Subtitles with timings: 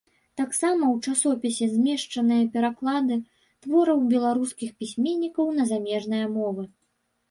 [0.39, 3.21] Таксама ў часопісе змешчаныя пераклады
[3.63, 6.63] твораў беларускіх пісьменнікаў на замежныя мовы.